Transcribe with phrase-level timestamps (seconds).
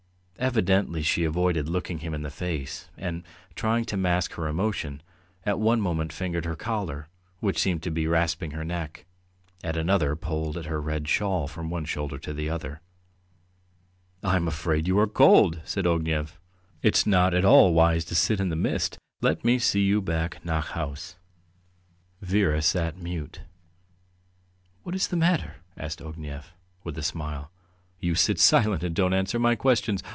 [0.39, 3.21] Evidently she avoided looking him in the face, and,
[3.53, 5.03] trying to mask her emotion,
[5.45, 7.07] at one moment fingered her collar,
[7.41, 9.05] which seemed to be rasping her neck,
[9.63, 12.81] at another pulled her red shawl from one shoulder to the other.
[14.23, 16.39] "I am afraid you are cold," said Ognev.
[16.81, 18.97] "It's not at all wise to sit in the mist.
[19.21, 21.17] Let me see you back nach haus."
[22.19, 23.41] Vera sat mute.
[24.81, 26.47] "What is the matter?" asked Ognev,
[26.83, 27.51] with a smile.
[27.99, 30.01] "You sit silent and don't answer my questions.